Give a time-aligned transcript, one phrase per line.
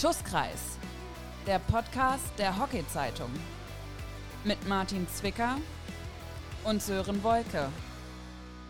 [0.00, 0.78] Schusskreis,
[1.46, 3.30] der Podcast der Hockey-Zeitung.
[4.44, 5.56] Mit Martin Zwicker
[6.64, 7.68] und Sören Wolke.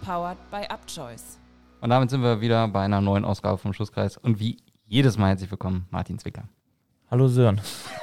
[0.04, 1.38] Powered by Upchoice.
[1.80, 4.16] Und damit sind wir wieder bei einer neuen Ausgabe vom Schusskreis.
[4.16, 6.44] Und wie jedes Mal herzlich willkommen, Martin Zwicker.
[7.10, 7.60] Hallo Sören.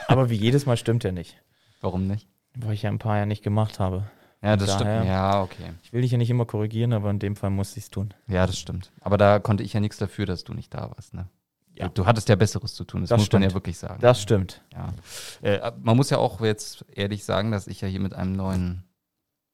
[0.08, 1.42] Aber wie jedes Mal stimmt er nicht.
[1.80, 2.28] Warum nicht?
[2.58, 4.04] Weil ich ja ein paar ja nicht gemacht habe.
[4.42, 5.08] Ja, das Daher- stimmt.
[5.10, 5.72] Ja, okay.
[5.82, 8.14] Ich will dich ja nicht immer korrigieren, aber in dem Fall musste ich es tun.
[8.28, 8.92] Ja, das stimmt.
[9.00, 11.14] Aber da konnte ich ja nichts dafür, dass du nicht da warst.
[11.14, 11.28] Ne?
[11.76, 11.90] Ja.
[11.90, 13.56] Du, hattest ja Besseres zu tun, das, Das muss man ja stimmt.
[13.56, 14.00] wirklich sagen.
[14.02, 14.62] Das stimmt.
[14.74, 14.94] Ja.
[15.42, 18.84] Äh, man muss ja auch jetzt ehrlich sagen, dass ich ja hier mit einem neuen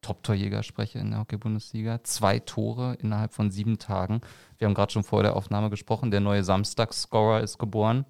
[0.01, 2.03] Top-Torjäger spreche in der Hockey-Bundesliga.
[2.03, 4.21] Zwei Tore innerhalb von sieben Tagen.
[4.57, 6.11] Wir haben gerade schon vor der Aufnahme gesprochen.
[6.11, 8.05] Der neue Samstagsscorer ist geboren.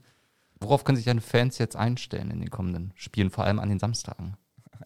[0.59, 3.79] Worauf können sich deine Fans jetzt einstellen in den kommenden Spielen, vor allem an den
[3.79, 4.35] Samstagen?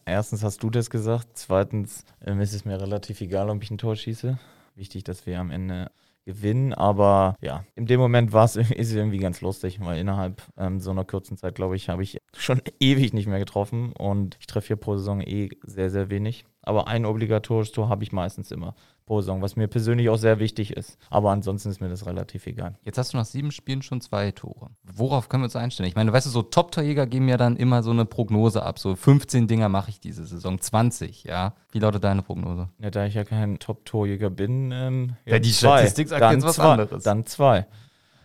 [0.05, 1.29] Erstens hast du das gesagt.
[1.33, 4.37] Zweitens ähm, ist es mir relativ egal, ob ich ein Tor schieße.
[4.75, 5.91] Wichtig, dass wir am Ende
[6.25, 6.73] gewinnen.
[6.73, 11.05] Aber ja, in dem Moment war es irgendwie ganz lustig, weil innerhalb ähm, so einer
[11.05, 13.93] kurzen Zeit, glaube ich, habe ich schon ewig nicht mehr getroffen.
[13.93, 16.45] Und ich treffe hier pro Saison eh sehr, sehr wenig.
[16.61, 18.75] Aber ein obligatorisches Tor habe ich meistens immer
[19.05, 20.97] pro Saison, was mir persönlich auch sehr wichtig ist.
[21.09, 22.75] Aber ansonsten ist mir das relativ egal.
[22.83, 24.69] Jetzt hast du nach sieben Spielen schon zwei Tore.
[24.83, 25.89] Worauf können wir uns einstellen?
[25.89, 28.79] Ich meine, weißt du, so Top-Torjäger geben ja dann immer so eine Prognose ab.
[28.79, 31.53] So 15 Dinger mache ich diese Saison, 20, ja.
[31.71, 32.69] Wie lautet deine Prognose?
[32.79, 35.79] Ja, da ich ja kein Top-Torjäger bin, ähm, Ja, die zwei.
[35.79, 36.63] Statistik sagt dann jetzt was zwei.
[36.63, 37.03] anderes.
[37.03, 37.65] Dann zwei.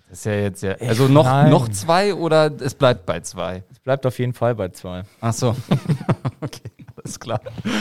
[0.09, 0.73] Das ist ja jetzt ja.
[0.77, 1.51] Also noch, nein.
[1.51, 3.63] noch zwei oder es bleibt bei zwei?
[3.70, 5.03] Es bleibt auf jeden Fall bei zwei.
[5.20, 5.55] Ach so.
[6.41, 6.67] okay,
[7.09, 7.41] alles klar.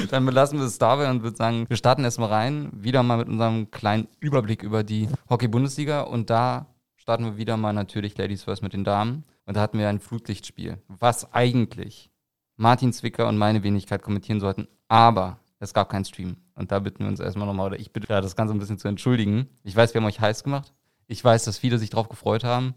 [0.10, 2.70] Dann belassen wir es dabei und würde sagen, wir starten erstmal rein.
[2.74, 6.02] Wieder mal mit unserem kleinen Überblick über die Hockey-Bundesliga.
[6.02, 9.26] Und da starten wir wieder mal natürlich Ladies First mit den Damen.
[9.46, 12.10] Und da hatten wir ein Flutlichtspiel, was eigentlich
[12.56, 14.68] Martin Zwicker und meine Wenigkeit kommentieren sollten.
[14.88, 16.38] Aber es gab keinen Stream.
[16.56, 18.78] Und da bitten wir uns erstmal nochmal, oder ich bitte da das Ganze ein bisschen
[18.78, 19.48] zu entschuldigen.
[19.64, 20.74] Ich weiß, wir haben euch heiß gemacht.
[21.08, 22.76] Ich weiß, dass viele sich drauf gefreut haben.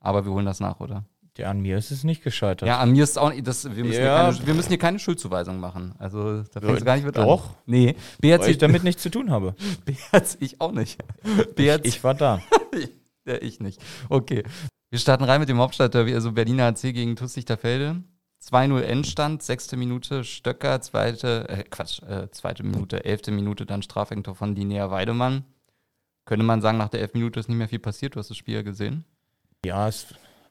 [0.00, 1.04] Aber wir holen das nach, oder?
[1.38, 2.66] Ja, an mir ist es nicht gescheitert.
[2.66, 4.26] Ja, an mir ist auch nicht, das, wir, müssen Ja.
[4.28, 5.94] hier keine, wir müssen hier keine Schuldzuweisung machen.
[5.98, 7.50] Also da fängt es Ja, gar nicht mit doch.
[7.50, 7.54] an.
[7.66, 9.54] Nee, weil ich damit nichts zu tun habe.
[9.84, 10.98] BRC, ich auch nicht.
[11.54, 12.40] BRC, Ich war da.
[13.26, 13.80] ja, ich nicht.
[14.08, 14.44] Okay.
[14.90, 18.02] Wir starten rein mit dem Hauptstadtderby, also Berliner AC gegen TuS Lichterfelde.
[18.44, 24.36] 2-0 Endstand, sechste Minute Stöcker, zweite, äh, Quatsch, äh, zweite Minute, elfte Minute dann Strafentor
[24.36, 25.44] von Linnea Weidemann.
[26.26, 28.36] Könnte man sagen, nach der elf Minute ist nicht mehr viel passiert, du hast das
[28.36, 29.04] Spiel ja gesehen.
[29.64, 30.06] Ja, es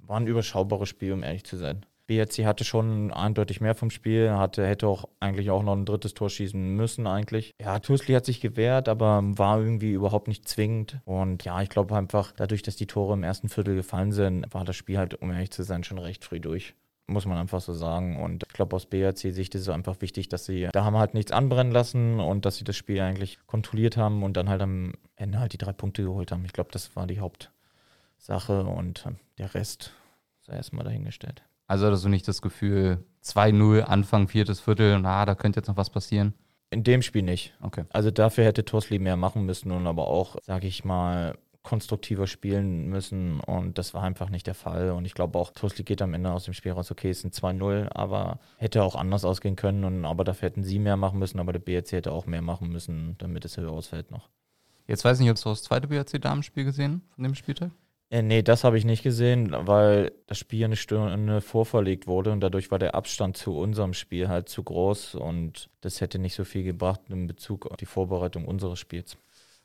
[0.08, 1.86] war ein überschaubares Spiel, um ehrlich zu sein.
[2.08, 6.14] BRC hatte schon eindeutig mehr vom Spiel, hatte, hätte auch eigentlich auch noch ein drittes
[6.14, 7.54] Tor schießen müssen eigentlich.
[7.60, 11.00] Ja, Tusli hat sich gewehrt, aber war irgendwie überhaupt nicht zwingend.
[11.06, 14.66] Und ja, ich glaube einfach, dadurch, dass die Tore im ersten Viertel gefallen sind, war
[14.66, 16.76] das Spiel halt, um ehrlich zu sein, schon recht früh durch.
[17.08, 18.22] Muss man einfach so sagen.
[18.22, 21.32] Und ich glaube, aus BRC-Sicht ist es einfach wichtig, dass sie, da haben halt nichts
[21.32, 25.40] anbrennen lassen und dass sie das Spiel eigentlich kontrolliert haben und dann halt am Ende
[25.40, 26.46] halt die drei Punkte geholt haben.
[26.46, 27.20] Ich glaube, das war die
[28.26, 29.92] Hauptsache und äh, der Rest
[30.42, 31.44] sei erstmal dahingestellt.
[31.68, 35.78] Also hattest du nicht das Gefühl, 2-0, Anfang, viertes Viertel, na, da könnte jetzt noch
[35.78, 36.34] was passieren?
[36.70, 37.56] In dem Spiel nicht.
[37.62, 37.86] Okay.
[37.90, 42.88] Also dafür hätte Tosli mehr machen müssen und aber auch, sage ich mal, konstruktiver spielen
[42.88, 46.14] müssen und das war einfach nicht der Fall und ich glaube auch, Tosli geht am
[46.14, 49.84] Ende aus dem Spiel raus, okay, es sind 2-0, aber hätte auch anders ausgehen können
[49.84, 52.70] und aber dafür hätten sie mehr machen müssen, aber der BRC hätte auch mehr machen
[52.70, 54.30] müssen, damit es höher ausfällt noch.
[54.86, 57.72] Jetzt weiß ich nicht, hast du das zweite BRC-Damenspiel gesehen von dem Spieltag?
[58.12, 62.42] Äh, nee, das habe ich nicht gesehen, weil das Spiel eine Stunde vorverlegt wurde und
[62.42, 66.44] dadurch war der Abstand zu unserem Spiel halt zu groß und das hätte nicht so
[66.44, 69.18] viel gebracht in Bezug auf die Vorbereitung unseres Spiels.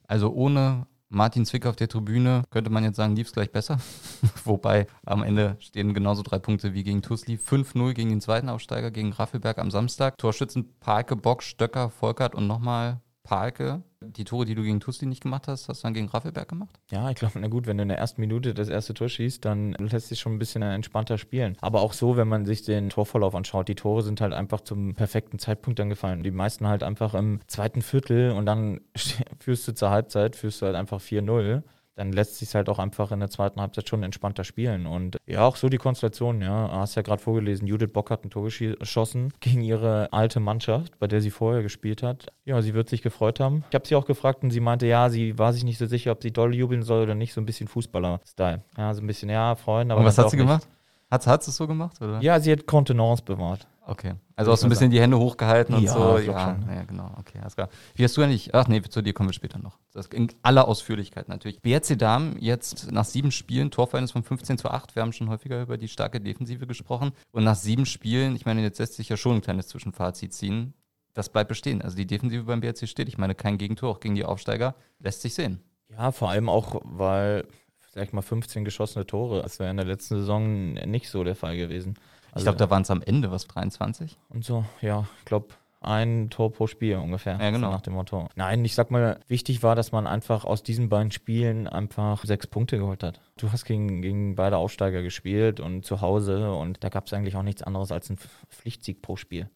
[0.07, 3.79] Also ohne Martin Zwick auf der Tribüne könnte man jetzt sagen, lief es gleich besser.
[4.45, 7.35] Wobei am Ende stehen genauso drei Punkte wie gegen Tusli.
[7.35, 10.19] 5-0 gegen den zweiten Aufsteiger, gegen Raffelberg am Samstag.
[10.19, 13.83] Torschützen Palke, Bock, Stöcker, Volkert und nochmal Palke.
[14.03, 16.81] Die Tore, die du gegen Tusli nicht gemacht hast, hast du dann gegen Raffelberg gemacht?
[16.91, 19.45] Ja, ich glaube, na gut, wenn du in der ersten Minute das erste Tor schießt,
[19.45, 21.59] dann lässt sich schon ein bisschen entspannter spielen.
[21.61, 24.95] Aber auch so, wenn man sich den Torverlauf anschaut, die Tore sind halt einfach zum
[24.95, 26.23] perfekten Zeitpunkt dann gefallen.
[26.23, 28.81] Die meisten halt einfach im zweiten Viertel und dann
[29.39, 31.63] führst du zur Halbzeit, führst du halt einfach 4-0.
[32.01, 34.87] Dann lässt sich halt auch einfach in der zweiten Halbzeit schon entspannter spielen.
[34.87, 36.71] Und ja, auch so die Konstellation, ja.
[36.73, 41.07] Hast ja gerade vorgelesen, Judith Bock hat ein Tor geschossen gegen ihre alte Mannschaft, bei
[41.07, 42.33] der sie vorher gespielt hat.
[42.47, 43.65] Ja, sie wird sich gefreut haben.
[43.69, 46.13] Ich habe sie auch gefragt und sie meinte, ja, sie war sich nicht so sicher,
[46.13, 47.35] ob sie doll jubeln soll oder nicht.
[47.35, 48.63] So ein bisschen Fußballer-Style.
[48.79, 50.47] Ja, so ein bisschen, ja, freuen, aber und was hat sie nicht.
[50.47, 50.67] gemacht?
[51.11, 52.01] Hat, hat sie es so gemacht?
[52.01, 52.23] Oder?
[52.23, 53.67] Ja, sie hat Kontenance bewahrt.
[53.91, 54.15] Okay.
[54.37, 56.19] Also auch so ein bisschen die Hände hochgehalten und Ja, so.
[56.19, 56.73] Ja, schon.
[56.73, 57.13] ja, genau.
[57.19, 57.69] Okay, alles klar.
[57.97, 58.55] Wie hast du eigentlich?
[58.55, 59.79] Ach nee, zu dir kommen wir später noch.
[59.93, 61.61] Das in aller Ausführlichkeit natürlich.
[61.61, 64.95] BRC Damen jetzt nach sieben Spielen, Torverhältnis von 15 zu 8.
[64.95, 67.11] Wir haben schon häufiger über die starke Defensive gesprochen.
[67.33, 70.73] Und nach sieben Spielen, ich meine, jetzt lässt sich ja schon ein kleines Zwischenfazit ziehen.
[71.13, 71.83] Das bleibt bestehen.
[71.83, 73.09] Also die Defensive beim BRC steht.
[73.09, 74.77] Ich meine, kein Gegentor, auch gegen die Aufsteiger.
[75.01, 75.61] Lässt sich sehen.
[75.89, 77.45] Ja, vor allem auch, weil
[77.93, 79.43] sag ich mal, 15 geschossene Tore.
[79.43, 81.97] Das wäre in der letzten Saison nicht so der Fall gewesen.
[82.33, 84.19] Also, ich glaube, da waren es am Ende was, 23?
[84.29, 87.39] Und so, ja, ich glaube, ein Tor pro Spiel ungefähr.
[87.41, 87.71] Ja, genau.
[87.71, 88.29] Nach dem Motto.
[88.37, 92.47] Nein, ich sag mal, wichtig war, dass man einfach aus diesen beiden Spielen einfach sechs
[92.47, 93.21] Punkte geholt hat.
[93.39, 97.37] Du hast gegen, gegen beide Aufsteiger gespielt und zu Hause und da gab es eigentlich
[97.37, 98.19] auch nichts anderes als einen
[98.51, 99.49] Pflichtsieg pro Spiel.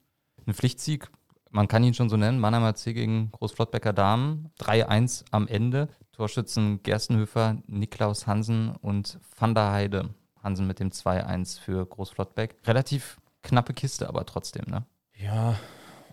[0.46, 1.10] Ein Pflichtsieg,
[1.50, 5.88] man kann ihn schon so nennen, Mannheimer C gegen Großflottbecker Damen, 3-1 am Ende.
[6.12, 10.10] Torschützen Gerstenhöfer, Niklaus Hansen und Van der Heide.
[10.44, 12.56] Hansen mit dem 2-1 für Großflottbeck.
[12.66, 14.84] Relativ knappe Kiste, aber trotzdem, ne?
[15.16, 15.56] Ja,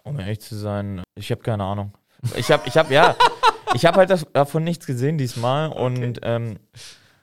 [0.04, 1.94] um ehrlich zu sein, ich habe keine Ahnung.
[2.36, 3.16] Ich habe, ich habe, ja,
[3.74, 6.60] ich habe halt das, davon nichts gesehen diesmal und ähm,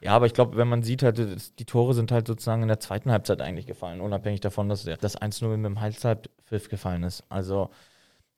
[0.01, 1.19] ja, aber ich glaube, wenn man sieht, halt,
[1.59, 5.21] die Tore sind halt sozusagen in der zweiten Halbzeit eigentlich gefallen, unabhängig davon, dass das
[5.21, 7.25] 1-0 mit dem Halbzeitpfiff gefallen ist.
[7.29, 7.71] Also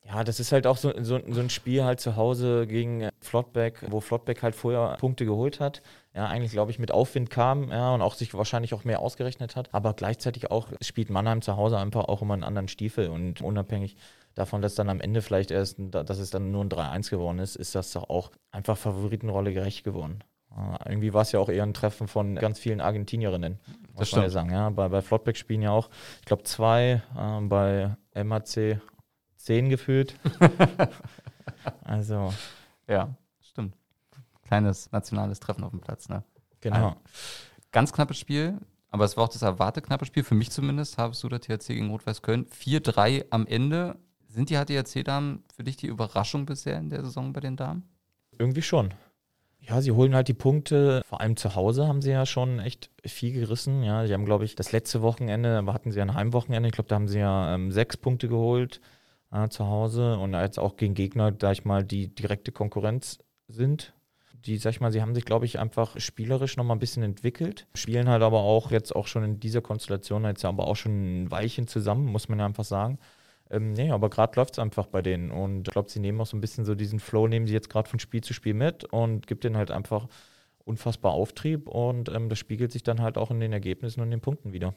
[0.06, 3.84] ja, das ist halt auch so, so, so, ein Spiel halt zu Hause gegen Flottbeck,
[3.90, 5.82] wo Flottbeck halt vorher Punkte geholt hat.
[6.14, 9.54] Ja, eigentlich glaube ich mit Aufwind kam, ja, und auch sich wahrscheinlich auch mehr ausgerechnet
[9.54, 9.72] hat.
[9.72, 13.96] Aber gleichzeitig auch spielt Mannheim zu Hause einfach auch immer einen anderen Stiefel und unabhängig
[14.34, 17.56] davon, dass dann am Ende vielleicht erst, dass es dann nur ein 3-1 geworden ist,
[17.56, 20.24] ist das doch auch einfach Favoritenrolle gerecht geworden.
[20.50, 23.60] Uh, irgendwie war es ja auch eher ein Treffen von ganz vielen Argentinierinnen,
[23.92, 24.50] muss das man ja sagen.
[24.50, 28.80] Ja, bei, bei Flottbeck spielen ja auch, ich glaube, zwei, äh, bei MAC
[29.36, 30.16] zehn gefühlt.
[31.84, 32.34] also.
[32.88, 33.76] Ja, stimmt.
[34.50, 36.24] Kleines nationales Treffen auf dem Platz, ne?
[36.60, 36.88] Genau.
[36.88, 36.96] Ein
[37.70, 38.58] ganz knappes Spiel,
[38.88, 41.68] aber es war auch das erwarte knappe Spiel, für mich zumindest, habest du der THC
[41.68, 42.46] gegen Rot-Weiß Köln.
[42.46, 43.94] 4-3 am Ende.
[44.26, 47.88] Sind die HTHC-Damen für dich die Überraschung bisher in der Saison bei den Damen?
[48.40, 48.92] Irgendwie schon.
[49.60, 51.02] Ja, sie holen halt die Punkte.
[51.06, 53.84] Vor allem zu Hause haben sie ja schon echt viel gerissen.
[53.84, 56.68] Ja, sie haben, glaube ich, das letzte Wochenende, hatten sie ein Heimwochenende.
[56.68, 58.80] Ich glaube, da haben sie ja ähm, sechs Punkte geholt
[59.30, 63.94] äh, zu Hause und jetzt auch gegen Gegner, sag ich mal, die direkte Konkurrenz sind.
[64.46, 67.66] Die, sag ich mal, sie haben sich, glaube ich, einfach spielerisch nochmal ein bisschen entwickelt.
[67.74, 71.30] Spielen halt aber auch jetzt auch schon in dieser Konstellation jetzt aber auch schon ein
[71.30, 72.98] Weilchen zusammen, muss man ja einfach sagen.
[73.50, 76.26] Ähm, nee, aber gerade läuft es einfach bei denen und ich glaube, sie nehmen auch
[76.26, 78.84] so ein bisschen so diesen Flow, nehmen sie jetzt gerade von Spiel zu Spiel mit
[78.84, 80.06] und gibt denen halt einfach
[80.64, 84.20] unfassbar Auftrieb und ähm, das spiegelt sich dann halt auch in den Ergebnissen und den
[84.20, 84.74] Punkten wieder.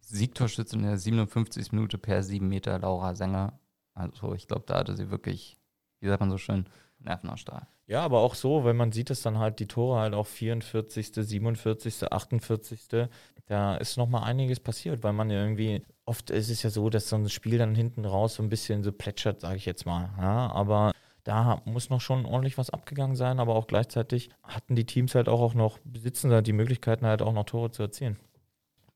[0.00, 1.70] Siegtorschütze in der 57.
[1.72, 3.58] Minute per 7 Meter Laura Sänger
[3.98, 5.58] also ich glaube, da hatte sie wirklich,
[6.00, 6.66] wie sagt man so schön,
[6.98, 7.66] Nerven aus Stahl.
[7.86, 11.10] Ja, aber auch so, wenn man sieht, dass dann halt die Tore halt auch 44.,
[11.14, 13.08] 47., 48.,
[13.46, 17.08] da ist nochmal einiges passiert, weil man ja irgendwie, oft ist es ja so, dass
[17.08, 20.10] so ein Spiel dann hinten raus so ein bisschen so plätschert, sage ich jetzt mal.
[20.18, 20.92] Ja, aber
[21.24, 25.28] da muss noch schon ordentlich was abgegangen sein, aber auch gleichzeitig hatten die Teams halt
[25.28, 28.18] auch, auch noch, besitzen halt die Möglichkeiten halt auch noch Tore zu erzielen.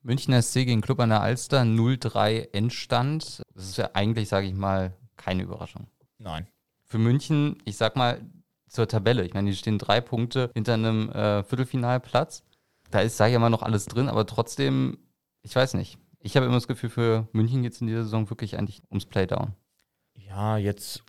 [0.03, 3.41] Münchner SC gegen Club an der Alster 0-3 Endstand.
[3.55, 5.87] Das ist ja eigentlich, sage ich mal, keine Überraschung.
[6.19, 6.47] Nein.
[6.93, 8.21] Für München, ich sag mal,
[8.67, 9.25] zur Tabelle.
[9.25, 12.43] Ich meine, die stehen drei Punkte hinter einem äh, Viertelfinalplatz.
[12.91, 14.99] Da ist, sage ich mal, noch alles drin, aber trotzdem,
[15.41, 15.97] ich weiß nicht.
[16.19, 19.07] Ich habe immer das Gefühl, für München geht es in dieser Saison wirklich eigentlich ums
[19.07, 19.55] Playdown.
[20.13, 21.01] Ja, jetzt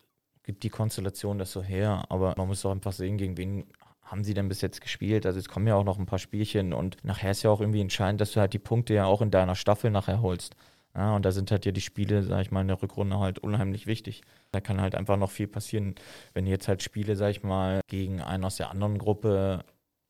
[0.42, 3.66] gibt die Konstellation das so her, aber man muss doch einfach sehen, gegen wen
[4.00, 5.26] haben sie denn bis jetzt gespielt?
[5.26, 7.82] Also es kommen ja auch noch ein paar Spielchen und nachher ist ja auch irgendwie
[7.82, 10.56] entscheidend, dass du halt die Punkte ja auch in deiner Staffel nachher holst.
[10.96, 13.40] Ja, und da sind halt ja die Spiele, sag ich mal, in der Rückrunde halt
[13.40, 14.22] unheimlich wichtig.
[14.52, 15.96] Da kann halt einfach noch viel passieren.
[16.34, 19.64] Wenn jetzt halt Spiele, sag ich mal, gegen einen aus der anderen Gruppe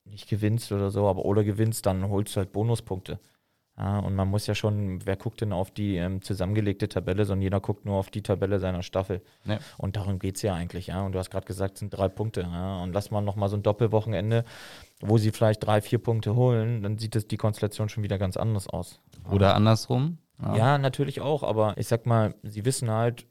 [0.04, 3.18] nicht gewinnst oder so, aber oder gewinnst, dann holst du halt Bonuspunkte.
[3.76, 7.42] Ja, und man muss ja schon, wer guckt denn auf die ähm, zusammengelegte Tabelle, sondern
[7.42, 9.20] jeder guckt nur auf die Tabelle seiner Staffel.
[9.46, 9.58] Ja.
[9.78, 11.04] Und darum geht es ja eigentlich, ja.
[11.04, 12.82] Und du hast gerade gesagt, es sind drei Punkte, ja.
[12.82, 14.44] Und lass mal nochmal so ein Doppelwochenende,
[15.00, 18.36] wo sie vielleicht drei, vier Punkte holen, dann sieht das die Konstellation schon wieder ganz
[18.36, 19.00] anders aus.
[19.28, 20.18] Oder andersrum.
[20.42, 20.56] Ja.
[20.56, 23.26] ja, natürlich auch, aber ich sag mal, sie wissen halt,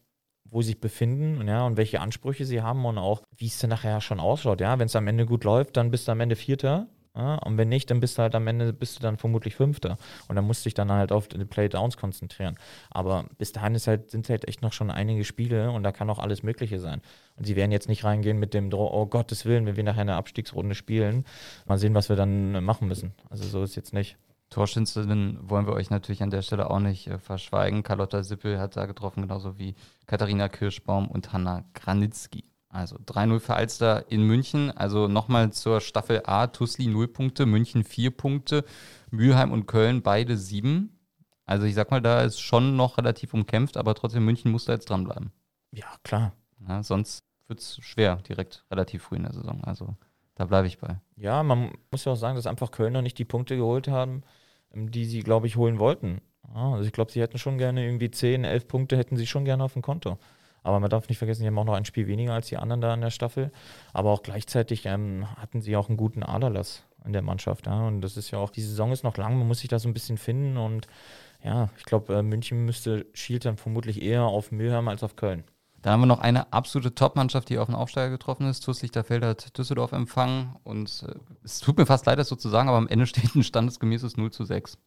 [0.45, 3.69] wo sie sich befinden ja, und welche Ansprüche sie haben und auch, wie es dann
[3.69, 4.62] nachher schon ausschaut.
[4.62, 7.57] Ja, wenn es am Ende gut läuft, dann bist du am Ende Vierter ja, und
[7.60, 9.98] wenn nicht, dann bist du halt am Ende bist du dann vermutlich Fünfter.
[10.27, 12.57] Und dann musst du dich dann halt auf die Playdowns konzentrieren.
[12.89, 16.10] Aber bis dahin ist halt, sind halt echt noch schon einige Spiele und da kann
[16.10, 17.01] auch alles Mögliche sein.
[17.36, 20.01] Und sie werden jetzt nicht reingehen mit dem Dro oh Gottes Willen, wenn wir nachher
[20.01, 21.25] eine Abstiegsrunde spielen.
[21.67, 23.13] Mal sehen, was wir dann machen müssen.
[23.29, 24.17] Also so ist jetzt nicht.
[24.53, 27.81] Torschützerin wollen wir euch natürlich an der Stelle auch nicht äh, verschweigen.
[27.81, 29.74] Carlotta Sippel hat da getroffen, genauso wie
[30.05, 32.43] Katharina Kirschbaum und Hanna Granitzky.
[32.69, 34.69] Also 3-0 für Alster in München.
[34.69, 36.48] Also nochmal zur Staffel A.
[36.48, 38.63] Tusli 0 Punkte, München 4 Punkte,
[39.10, 41.00] Mülheim und Köln beide 7.
[41.45, 44.74] Also ich sag mal, da ist schon noch relativ umkämpft, aber trotzdem München muss da
[44.74, 45.31] jetzt dranbleiben.
[45.72, 46.33] Ja, klar.
[46.67, 49.63] Ja, sonst wird es schwer, direkt relativ früh in der Saison.
[49.63, 49.95] Also
[50.36, 51.00] da bleibe ich bei.
[51.15, 54.24] Ja, man muss ja auch sagen, dass einfach Kölner nicht die Punkte geholt haben,
[54.74, 56.22] die sie, glaube ich, holen wollten.
[56.53, 59.63] Also ich glaube, sie hätten schon gerne irgendwie 10, 11 Punkte hätten sie schon gerne
[59.63, 60.18] auf dem Konto.
[60.62, 62.82] Aber man darf nicht vergessen, sie haben auch noch ein Spiel weniger als die anderen
[62.82, 63.51] da in der Staffel.
[63.92, 66.84] Aber auch gleichzeitig ähm, hatten sie auch einen guten Aderlass.
[67.06, 67.65] in der Mannschaft.
[67.68, 67.88] Ja.
[67.88, 69.89] Und das ist ja auch, die Saison ist noch lang, man muss sich da so
[69.89, 70.58] ein bisschen finden.
[70.58, 70.88] Und
[71.44, 75.44] ja, ich glaube, äh, München müsste schielt dann vermutlich eher auf Mülheim als auf Köln.
[75.84, 78.62] Da haben wir noch eine absolute Top-Mannschaft, die auf den Aufsteiger getroffen ist.
[78.62, 80.56] TuS Lichterfeld hat Düsseldorf empfangen.
[80.63, 83.36] Und äh, es tut mir fast leid, das so zu sagen, aber am Ende steht
[83.36, 84.78] ein standesgemäßes 0 zu 6.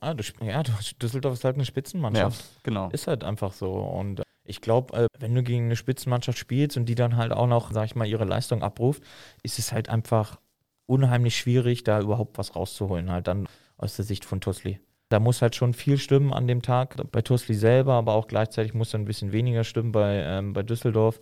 [0.00, 0.62] Ja, du, ja,
[1.02, 2.40] Düsseldorf ist halt eine Spitzenmannschaft.
[2.40, 2.88] Ja, genau.
[2.90, 3.72] Ist halt einfach so.
[3.72, 7.48] Und ich glaube, äh, wenn du gegen eine Spitzenmannschaft spielst und die dann halt auch
[7.48, 9.02] noch, sag ich mal, ihre Leistung abruft,
[9.42, 10.38] ist es halt einfach
[10.86, 14.78] unheimlich schwierig, da überhaupt was rauszuholen, halt dann aus der Sicht von Tusli.
[15.10, 18.72] Da muss halt schon viel stimmen an dem Tag, bei Tusli selber, aber auch gleichzeitig
[18.72, 21.20] muss dann ein bisschen weniger stimmen bei, ähm, bei Düsseldorf.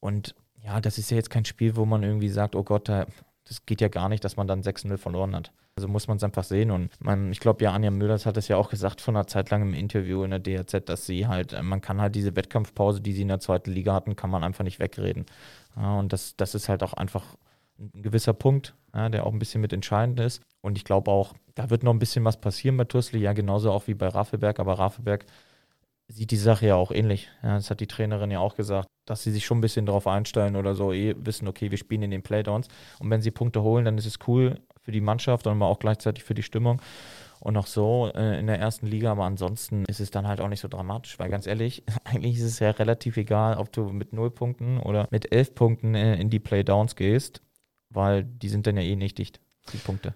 [0.00, 3.06] Und ja, das ist ja jetzt kein Spiel, wo man irgendwie sagt, oh Gott, da,
[3.46, 5.52] das geht ja gar nicht, dass man dann 6-0 verloren hat.
[5.76, 6.72] Also muss man es einfach sehen.
[6.72, 9.50] Und man, ich glaube, ja, Anja Müllers hat es ja auch gesagt von einer Zeit
[9.50, 13.00] lang im Interview in der DRZ, dass sie halt, äh, man kann halt diese Wettkampfpause,
[13.00, 15.26] die sie in der zweiten Liga hatten, kann man einfach nicht wegreden.
[15.76, 17.36] Ja, und das, das ist halt auch einfach
[17.78, 20.42] ein gewisser Punkt, ja, der auch ein bisschen mit entscheidend ist.
[20.60, 23.72] Und ich glaube auch, da wird noch ein bisschen was passieren bei Tursli, ja, genauso
[23.72, 25.26] auch wie bei Raffelberg, aber Raffelberg
[26.08, 27.28] sieht die Sache ja auch ähnlich.
[27.42, 30.06] Ja, das hat die Trainerin ja auch gesagt, dass sie sich schon ein bisschen darauf
[30.06, 32.68] einstellen oder so, eh wissen, okay, wir spielen in den Playdowns.
[32.98, 36.24] Und wenn sie Punkte holen, dann ist es cool für die Mannschaft und auch gleichzeitig
[36.24, 36.80] für die Stimmung.
[37.40, 40.48] Und auch so äh, in der ersten Liga, aber ansonsten ist es dann halt auch
[40.48, 44.12] nicht so dramatisch, weil ganz ehrlich, eigentlich ist es ja relativ egal, ob du mit
[44.12, 47.42] null Punkten oder mit elf Punkten äh, in die Playdowns gehst,
[47.90, 49.40] weil die sind dann ja eh nicht dicht,
[49.72, 50.14] die Punkte.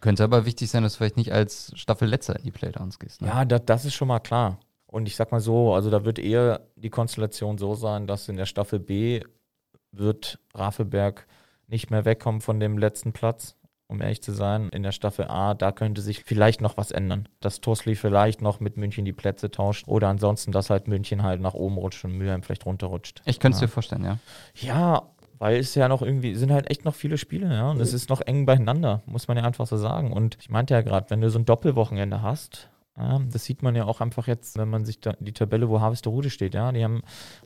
[0.00, 3.22] Könnte aber wichtig sein, dass du vielleicht nicht als Staffelletzter in die Playdowns gehst.
[3.22, 3.28] Ne?
[3.28, 4.60] Ja, das, das ist schon mal klar.
[4.86, 8.36] Und ich sag mal so, also da wird eher die Konstellation so sein, dass in
[8.36, 9.22] der Staffel B
[9.92, 11.26] wird Rafelberg
[11.66, 14.68] nicht mehr wegkommen von dem letzten Platz, um ehrlich zu sein.
[14.68, 17.28] In der Staffel A, da könnte sich vielleicht noch was ändern.
[17.40, 21.40] Dass Tosli vielleicht noch mit München die Plätze tauscht oder ansonsten, dass halt München halt
[21.40, 23.22] nach oben rutscht und Mülheim vielleicht runterrutscht.
[23.24, 23.66] Ich könnte es ja.
[23.66, 24.18] dir vorstellen, ja.
[24.54, 27.70] Ja, weil es ja noch irgendwie, sind halt echt noch viele Spiele, ja.
[27.70, 30.12] Und es ist noch eng beieinander, muss man ja einfach so sagen.
[30.12, 33.74] Und ich meinte ja gerade, wenn du so ein Doppelwochenende hast, ja, das sieht man
[33.74, 36.70] ja auch einfach jetzt, wenn man sich da die Tabelle, wo Harvester steht, ja.
[36.70, 37.02] Die haben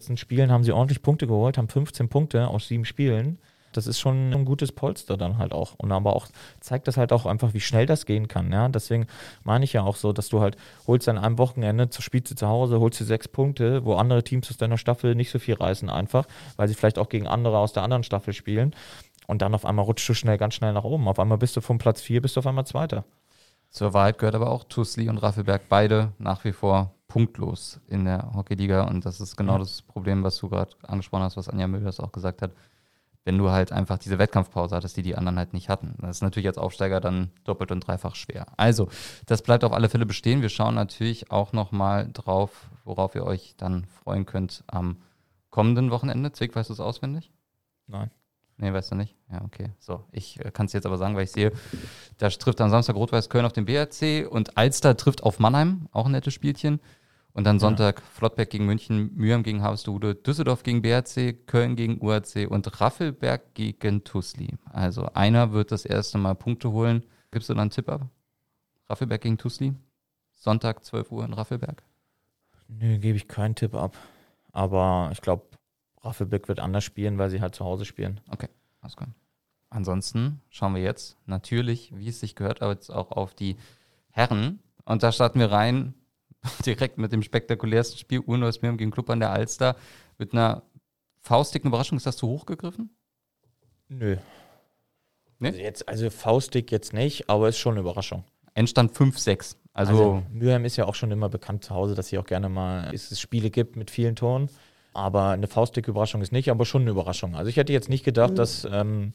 [0.07, 3.38] in Spielen haben sie ordentlich Punkte geholt, haben 15 Punkte aus sieben Spielen.
[3.73, 5.75] Das ist schon ein gutes Polster dann halt auch.
[5.77, 6.27] Und aber auch
[6.61, 8.51] zeigt das halt auch einfach, wie schnell das gehen kann.
[8.53, 8.69] Ja?
[8.69, 9.07] Deswegen
[9.45, 10.57] meine ich ja auch so, dass du halt
[10.87, 14.51] holst an einem Wochenende, spielst du zu Hause, holst du sechs Punkte, wo andere Teams
[14.51, 17.73] aus deiner Staffel nicht so viel reißen einfach, weil sie vielleicht auch gegen andere aus
[17.73, 18.75] der anderen Staffel spielen.
[19.27, 21.07] Und dann auf einmal rutschst du schnell, ganz schnell nach oben.
[21.07, 23.05] Auf einmal bist du vom Platz vier, bist du auf einmal Zweiter.
[23.71, 28.33] Zur Wahrheit gehört aber auch Tusli und Raffelberg beide nach wie vor punktlos in der
[28.35, 28.85] Hockeyliga.
[28.85, 29.59] Und das ist genau ja.
[29.59, 32.53] das Problem, was du gerade angesprochen hast, was Anja Müllers auch gesagt hat
[33.29, 35.95] wenn du halt einfach diese Wettkampfpause hattest, die die anderen halt nicht hatten.
[36.01, 38.47] Das ist natürlich als Aufsteiger dann doppelt und dreifach schwer.
[38.57, 38.89] Also,
[39.27, 40.41] das bleibt auf alle Fälle bestehen.
[40.41, 44.97] Wir schauen natürlich auch nochmal drauf, worauf ihr euch dann freuen könnt am
[45.51, 46.33] kommenden Wochenende.
[46.33, 47.31] Zwick, weißt du es auswendig?
[47.87, 48.11] Nein.
[48.57, 49.15] Nee, weißt du nicht?
[49.31, 49.73] Ja, okay.
[49.79, 51.53] So, ich äh, kann es jetzt aber sagen, weil ich sehe,
[52.17, 56.07] da trifft am Samstag Rot-Weiß Köln auf den BRC und Alster trifft auf Mannheim, auch
[56.07, 56.81] ein nettes Spielchen.
[57.33, 58.05] Und dann Sonntag ja.
[58.15, 64.03] Flottbeck gegen München, Mülheim gegen Harvestehude, Düsseldorf gegen BRC, Köln gegen UAC und Raffelberg gegen
[64.03, 64.57] Tusli.
[64.65, 67.05] Also einer wird das erste Mal Punkte holen.
[67.31, 68.09] Gibst du dann einen Tipp ab?
[68.89, 69.75] Raffelberg gegen Tusli?
[70.35, 71.83] Sonntag 12 Uhr in Raffelberg?
[72.69, 73.97] Nö, gebe ich keinen Tipp ab.
[74.53, 75.45] Aber ich glaube,
[76.03, 78.21] Raffelberg wird anders spielen, weil sie halt zu Hause spielen.
[78.31, 78.49] Okay,
[78.81, 79.11] alles klar.
[79.71, 83.57] Ansonsten schauen wir jetzt natürlich, wie es sich gehört, aber jetzt auch auf die
[84.11, 84.61] Herren.
[84.85, 85.95] Und da starten wir rein
[86.66, 89.76] direkt mit dem spektakulärsten Spiel Urneus Mirm gegen Club an der Alster
[90.18, 90.62] mit einer
[91.21, 91.99] faustdicken Überraschung.
[91.99, 92.90] Ist das zu hoch gegriffen?
[93.88, 94.16] Nö.
[95.38, 95.49] Nee?
[95.49, 98.25] Also, jetzt, also faustdick jetzt nicht, aber ist schon eine Überraschung.
[98.54, 99.57] Endstand 5-6.
[99.73, 102.49] Also, also Mülheim ist ja auch schon immer bekannt zu Hause, dass sie auch gerne
[102.49, 104.50] mal es Spiele gibt mit vielen Toren.
[104.92, 107.37] Aber eine faustdicke Überraschung ist nicht, aber schon eine Überraschung.
[107.37, 108.37] Also ich hätte jetzt nicht gedacht, mhm.
[108.37, 109.12] dass ähm,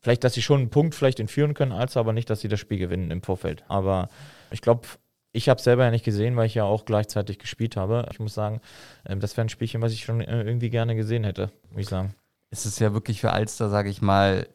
[0.00, 2.60] vielleicht, dass sie schon einen Punkt vielleicht entführen können, als aber nicht, dass sie das
[2.60, 3.64] Spiel gewinnen im Vorfeld.
[3.68, 4.08] Aber
[4.50, 4.88] ich glaube,
[5.36, 8.08] ich habe es selber ja nicht gesehen, weil ich ja auch gleichzeitig gespielt habe.
[8.10, 8.60] Ich muss sagen,
[9.06, 11.88] ähm, das wäre ein Spielchen, was ich schon äh, irgendwie gerne gesehen hätte, muss ich
[11.88, 12.14] sagen.
[12.50, 14.48] Es ist ja wirklich für Alster, sage ich mal,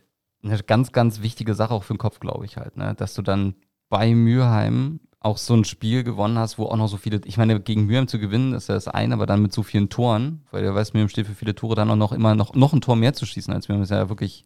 [0.44, 2.96] eine ganz, ganz wichtige Sache auch für den Kopf, glaube ich halt, ne?
[2.96, 3.56] dass du dann
[3.90, 7.60] bei Mürheim auch so ein Spiel gewonnen hast, wo auch noch so viele, ich meine,
[7.60, 10.64] gegen Mürheim zu gewinnen, ist ja das eine, aber dann mit so vielen Toren, weil
[10.64, 12.96] du weißt, Mürheim steht für viele Tore, dann auch noch immer noch, noch ein Tor
[12.96, 14.46] mehr zu schießen als Mürheim, ist ja wirklich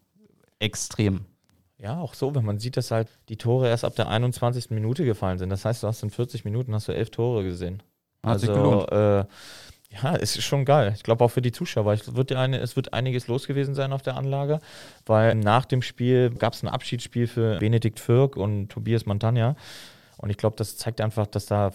[0.59, 1.25] extrem.
[1.85, 4.71] Ja, auch so, wenn man sieht, dass halt die Tore erst ab der 21.
[4.71, 5.51] Minute gefallen sind.
[5.51, 7.83] Das heißt, du hast in 40 Minuten hast du elf Tore gesehen.
[8.23, 8.87] Hat also.
[8.87, 9.25] Äh,
[9.91, 10.93] ja, es ist schon geil.
[10.95, 11.93] Ich glaube auch für die Zuschauer.
[11.93, 14.61] Es wird, eine, es wird einiges los gewesen sein auf der Anlage,
[15.05, 19.55] weil nach dem Spiel gab es ein Abschiedsspiel für Benedikt Fürk und Tobias Montagna.
[20.17, 21.71] Und ich glaube, das zeigt einfach, dass da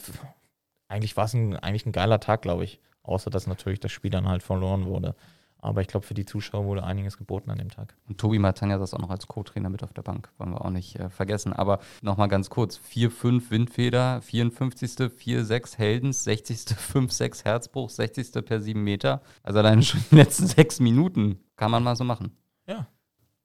[0.89, 2.81] eigentlich war es ein, eigentlich ein geiler Tag, glaube ich.
[3.05, 5.15] Außer dass natürlich das Spiel dann halt verloren wurde.
[5.63, 7.95] Aber ich glaube, für die Zuschauer wurde einiges geboten an dem Tag.
[8.09, 10.71] Und Tobi Martanja saß auch noch als Co-Trainer mit auf der Bank, wollen wir auch
[10.71, 11.53] nicht äh, vergessen.
[11.53, 14.91] Aber nochmal ganz kurz: 4-5 Windfeder, 54.
[14.93, 16.59] 4-6 Heldens, 60.
[16.77, 18.45] 5-6 Herzbruch, 60.
[18.45, 19.21] per 7 Meter.
[19.43, 22.37] Also alleine schon die letzten sechs Minuten kann man mal so machen.
[22.67, 22.87] Ja.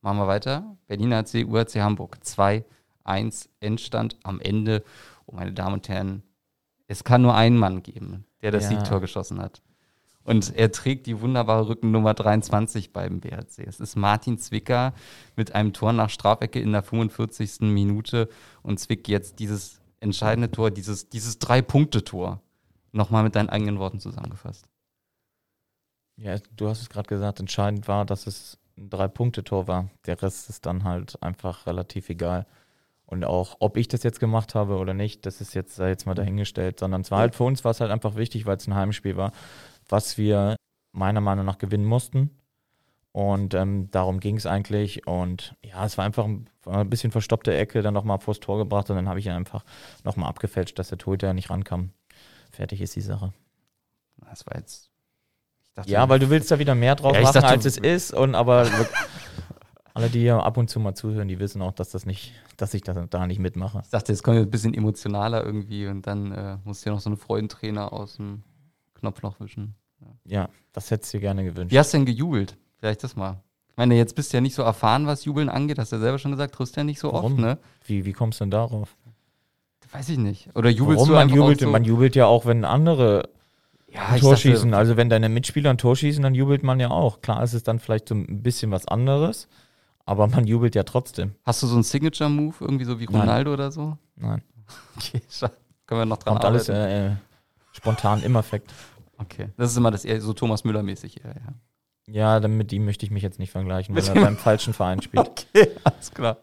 [0.01, 0.77] Machen wir weiter.
[0.87, 2.17] Berliner AC, UAC Hamburg.
[2.23, 4.83] 2-1 Endstand am Ende.
[5.25, 6.23] Oh, meine Damen und Herren,
[6.87, 8.69] es kann nur einen Mann geben, der das Ja.
[8.77, 9.61] Siegtor geschossen hat.
[10.25, 13.59] Und er trägt die wunderbare Rückennummer 23 beim BRC.
[13.59, 14.93] Es ist Martin Zwicker
[15.35, 17.61] mit einem Tor nach Strafecke in der 45.
[17.61, 18.27] Minute
[18.63, 22.41] und Zwick jetzt dieses entscheidende Tor, dieses, dieses Drei-Punkte-Tor.
[22.91, 24.67] Nochmal mit deinen eigenen Worten zusammengefasst.
[26.17, 29.89] Ja, du hast es gerade gesagt, entscheidend war, dass es ein Drei-Punkte-Tor war.
[30.07, 32.47] Der Rest ist dann halt einfach relativ egal.
[33.05, 36.15] Und auch, ob ich das jetzt gemacht habe oder nicht, das ist jetzt, jetzt mal
[36.15, 38.73] dahingestellt, sondern es war halt für uns war es halt einfach wichtig, weil es ein
[38.73, 39.31] Heimspiel war,
[39.89, 40.55] was wir
[40.91, 42.31] meiner Meinung nach gewinnen mussten.
[43.11, 45.07] Und ähm, darum ging es eigentlich.
[45.07, 48.89] Und ja, es war einfach ein, ein bisschen verstoppte Ecke, dann nochmal vors Tor gebracht
[48.89, 49.63] und dann habe ich ihn einfach
[50.03, 51.91] nochmal abgefälscht, dass der Torhüter nicht rankam.
[52.51, 53.31] Fertig ist die Sache.
[54.29, 54.89] Das war jetzt.
[55.63, 57.77] Ich dachte, Ja, weil du willst da wieder mehr draus Ja, machen, dachte- als es
[57.77, 58.13] ist.
[58.13, 58.67] Und aber
[59.93, 62.73] alle, die hier ab und zu mal zuhören, die wissen auch, dass das nicht, dass
[62.73, 63.81] ich das da nicht mitmache.
[63.83, 66.93] Ich dachte, es kommt jetzt ein bisschen emotionaler irgendwie und dann äh, musst du ja
[66.95, 68.43] noch so eine Freudenträne aus dem
[68.95, 69.75] Knopfloch wischen.
[70.25, 71.71] Ja, das hättest du dir gerne gewünscht.
[71.71, 72.57] Wie hast du denn gejubelt?
[72.77, 73.41] Vielleicht das mal.
[73.69, 75.79] Ich meine, jetzt bist du ja nicht so erfahren, was Jubeln angeht.
[75.79, 77.33] Hast du ja selber schon gesagt, triffst ja nicht so Warum?
[77.33, 77.57] oft, ne?
[77.85, 78.95] Wie, wie kommst du denn darauf?
[79.91, 80.49] Weiß ich nicht.
[80.55, 81.59] Oder jubelst Warum du man jubelt?
[81.59, 81.69] auch so?
[81.71, 83.29] Man jubelt ja auch, wenn andere
[83.89, 84.73] ja, Tor schießen.
[84.73, 87.21] Also wenn deine Mitspieler ein Tor schießen, dann jubelt man ja auch.
[87.21, 89.47] Klar ist es dann vielleicht so ein bisschen was anderes,
[90.05, 91.35] aber man jubelt ja trotzdem.
[91.45, 93.21] Hast du so einen Signature-Move, irgendwie so wie Nein.
[93.21, 93.97] Ronaldo oder so?
[94.15, 94.41] Nein,
[94.97, 95.53] Okay, schade.
[95.85, 96.91] Können wir noch dran kommt alles arbeiten.
[96.91, 97.15] äh, äh,
[97.75, 98.73] spontan im Affekt.
[99.17, 99.49] Okay.
[99.57, 101.53] Das ist immer das eher so Thomas Müller-mäßig eher, ja.
[102.07, 105.01] Ja, dann mit ihm möchte ich mich jetzt nicht vergleichen, weil er beim falschen Verein
[105.01, 105.27] spielt.
[105.27, 106.37] Okay, alles klar.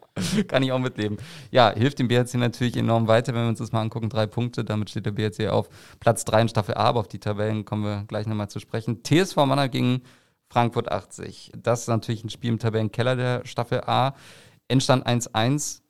[0.49, 1.19] Kann ich auch mitleben.
[1.53, 4.09] Ja, hilft dem BRC natürlich enorm weiter, wenn wir uns das mal angucken.
[4.09, 5.69] Drei Punkte, damit steht der BRC auf
[6.01, 9.05] Platz 3 in Staffel A, aber auf die Tabellen kommen wir gleich nochmal zu sprechen.
[9.05, 10.03] TSV Mannheim gegen
[10.49, 11.53] Frankfurt 80.
[11.57, 14.17] Das ist natürlich ein Spiel im Tabellenkeller der Staffel A.
[14.67, 15.83] Endstand 1-1.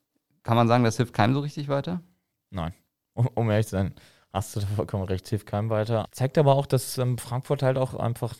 [0.42, 2.02] Kann man sagen, das hilft keinem so richtig weiter?
[2.50, 2.74] Nein.
[3.14, 3.94] Um, um ehrlich zu sein,
[4.32, 6.06] hast du da vollkommen recht, hilft keinem weiter.
[6.12, 8.34] Zeigt aber auch, dass ähm, Frankfurt halt auch einfach,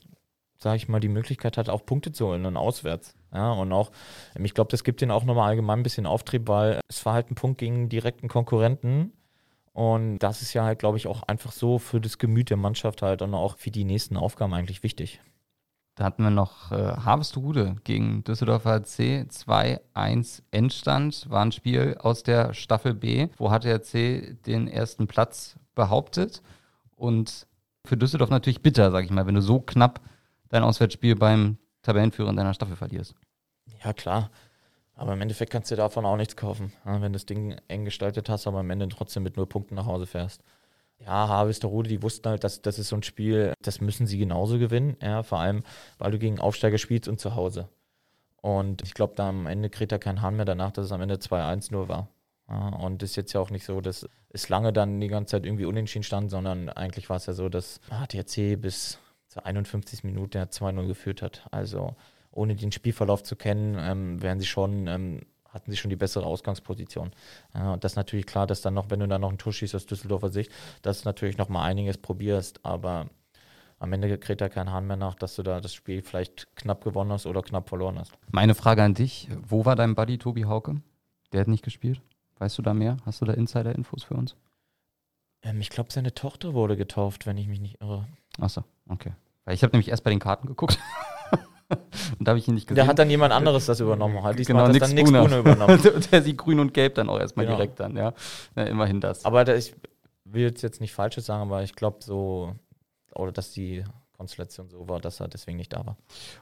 [0.58, 3.14] sage ich mal, die Möglichkeit hat, auch Punkte zu holen und auswärts.
[3.32, 3.90] Ja, und auch,
[4.36, 7.14] ähm, ich glaube, das gibt denen auch nochmal allgemein ein bisschen Auftrieb, weil es war
[7.14, 9.12] halt ein Punkt gegen direkten Konkurrenten.
[9.72, 13.00] Und das ist ja halt, glaube ich, auch einfach so für das Gemüt der Mannschaft
[13.00, 15.20] halt und auch für die nächsten Aufgaben eigentlich wichtig.
[15.94, 19.26] Da hatten wir noch äh, Harvesterude gegen Düsseldorfer HC.
[19.28, 21.28] 2-1 Endstand.
[21.28, 26.42] War ein Spiel aus der Staffel B, wo HTRC den ersten Platz behauptet.
[26.96, 27.46] Und
[27.84, 30.00] für Düsseldorf natürlich bitter, sag ich mal, wenn du so knapp
[30.48, 33.14] dein Auswärtsspiel beim Tabellenführer in deiner Staffel verlierst.
[33.84, 34.30] Ja, klar.
[34.94, 37.84] Aber im Endeffekt kannst du davon auch nichts kaufen, ja, wenn du das Ding eng
[37.84, 40.42] gestaltet hast, aber am Ende trotzdem mit null Punkten nach Hause fährst.
[41.04, 44.58] Ja, Harvesterode, die wussten halt, dass das ist so ein Spiel, das müssen sie genauso
[44.58, 44.96] gewinnen.
[45.02, 45.64] Ja, vor allem,
[45.98, 47.68] weil du gegen Aufsteiger spielst und zu Hause.
[48.40, 51.00] Und ich glaube, da am Ende kriegt er keinen Hahn mehr danach, dass es am
[51.00, 52.08] Ende 2-1 nur war.
[52.48, 55.46] Ja, und ist jetzt ja auch nicht so, dass es lange dann die ganze Zeit
[55.46, 60.04] irgendwie unentschieden stand, sondern eigentlich war es ja so, dass HTC bis zur 51.
[60.04, 61.46] Minute ja 2-0 geführt hat.
[61.50, 61.94] Also
[62.30, 65.20] ohne den Spielverlauf zu kennen, ähm, wären sie schon, ähm,
[65.52, 67.10] hatten sie schon die bessere Ausgangsposition.
[67.52, 69.74] Und das ist natürlich klar, dass dann noch, wenn du dann noch ein Tor schießt
[69.74, 70.50] aus Düsseldorfer Sicht,
[70.82, 73.06] dass du natürlich noch mal einiges probierst, aber
[73.78, 76.84] am Ende kräht da kein Hahn mehr nach, dass du da das Spiel vielleicht knapp
[76.84, 78.12] gewonnen hast oder knapp verloren hast.
[78.30, 80.80] Meine Frage an dich: Wo war dein Buddy Tobi Hauke?
[81.32, 82.00] Der hat nicht gespielt.
[82.38, 82.96] Weißt du da mehr?
[83.04, 84.36] Hast du da Insider-Infos für uns?
[85.42, 88.06] Ähm, ich glaube, seine Tochter wurde getauft, wenn ich mich nicht irre.
[88.38, 89.12] Achso, okay.
[89.44, 90.78] Weil ich habe nämlich erst bei den Karten geguckt.
[92.18, 92.84] und da habe ich ihn nicht gesehen.
[92.84, 94.22] Da hat dann jemand anderes das übernommen.
[94.22, 94.38] Halt.
[94.38, 95.38] Diesmal Genau, hat das Nick dann Nick Spooner.
[95.38, 96.02] Übernommen.
[96.12, 97.56] Der sieht grün und gelb dann auch erstmal Genau.
[97.56, 98.12] direkt dann, ja.
[98.56, 99.24] ja immerhin das.
[99.24, 99.74] Aber da, ich
[100.24, 102.54] will jetzt, jetzt nicht Falsches sagen, aber ich glaube so,
[103.14, 103.84] oder dass die
[104.16, 105.96] Konstellation so war, dass er deswegen nicht da war.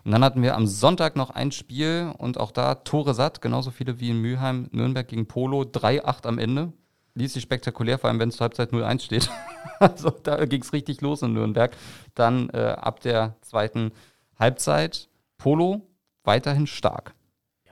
[0.05, 3.71] Und dann hatten wir am Sonntag noch ein Spiel und auch da Tore satt, genauso
[3.71, 6.73] viele wie in Mülheim, Nürnberg gegen Polo, 3-8 am Ende.
[7.15, 9.31] Ließ sich spektakulär, vor allem wenn es zur Halbzeit 0-1 steht.
[9.81, 11.75] also da ging es richtig los in Nürnberg.
[12.15, 13.93] Dann äh, ab der zweiten
[14.39, 15.09] Halbzeit
[15.41, 15.81] Polo
[16.23, 17.15] weiterhin stark.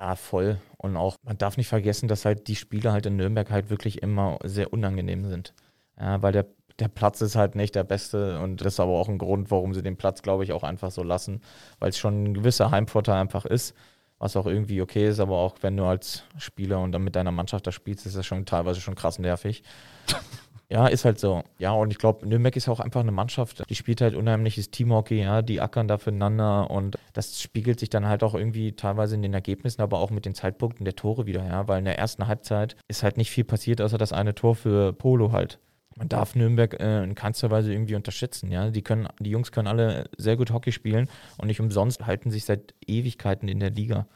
[0.01, 0.59] Ja, voll.
[0.79, 4.03] Und auch, man darf nicht vergessen, dass halt die Spiele halt in Nürnberg halt wirklich
[4.03, 5.55] immer sehr unangenehm sind.
[6.01, 6.47] Ja, weil der,
[6.79, 9.75] der Platz ist halt nicht der beste und das ist aber auch ein Grund, warum
[9.75, 11.43] sie den Platz, glaube ich, auch einfach so lassen,
[11.79, 13.75] weil es schon ein gewisser Heimvorteil einfach ist,
[14.19, 17.33] was auch irgendwie okay ist, aber auch wenn du als Spieler und dann mit deiner
[17.33, 19.63] Mannschaft da spielst, ist das schon teilweise schon krass nervig.
[20.71, 21.43] Ja, ist halt so.
[21.59, 25.23] Ja, und ich glaube, Nürnberg ist auch einfach eine Mannschaft, die spielt halt unheimliches Teamhockey,
[25.23, 29.23] ja, die ackern da füreinander und das spiegelt sich dann halt auch irgendwie teilweise in
[29.23, 32.27] den Ergebnissen, aber auch mit den Zeitpunkten der Tore wieder, ja, weil in der ersten
[32.27, 35.59] Halbzeit ist halt nicht viel passiert, außer das eine Tor für Polo halt.
[35.97, 38.71] Man darf Nürnberg äh, in keinster Weise irgendwie unterschätzen, ja.
[38.71, 42.45] Die können, die Jungs können alle sehr gut Hockey spielen und nicht umsonst halten sich
[42.45, 44.07] seit Ewigkeiten in der Liga.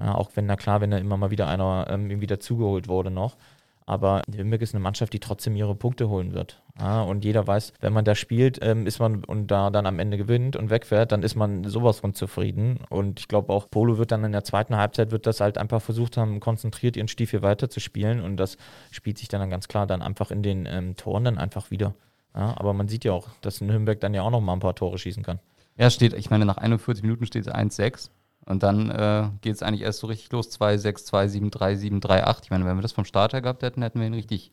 [0.00, 3.10] Ja, auch wenn, na klar, wenn da immer mal wieder einer ähm, irgendwie dazugeholt wurde
[3.10, 3.36] noch.
[3.90, 6.62] Aber Nürnberg ist eine Mannschaft, die trotzdem ihre Punkte holen wird.
[6.78, 9.98] Ja, und jeder weiß, wenn man da spielt, ähm, ist man und da dann am
[9.98, 12.78] Ende gewinnt und wegfährt, dann ist man sowas von zufrieden.
[12.88, 15.82] Und ich glaube auch, Polo wird dann in der zweiten Halbzeit wird das halt einfach
[15.82, 18.20] versucht haben, konzentriert ihren Stiefel weiterzuspielen.
[18.20, 18.58] Und das
[18.92, 21.92] spielt sich dann, dann ganz klar dann einfach in den ähm, Toren dann einfach wieder.
[22.32, 24.76] Ja, aber man sieht ja auch, dass Nürnberg dann ja auch noch mal ein paar
[24.76, 25.40] Tore schießen kann.
[25.76, 28.10] Ja, steht, ich meine, nach 41 Minuten steht es 1-6.
[28.46, 30.50] Und dann äh, geht es eigentlich erst so richtig los.
[30.50, 32.44] 2, 6, 2, 7, 3, 7, 3, 8.
[32.44, 34.52] Ich meine, wenn wir das vom Start her gehabt hätten, hätten wir ein richtig